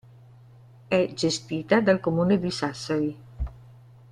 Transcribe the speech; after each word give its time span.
È 0.87 1.11
gestita 1.13 1.79
dal 1.79 1.99
Comune 1.99 2.39
di 2.39 2.49
Sassari. 2.49 3.17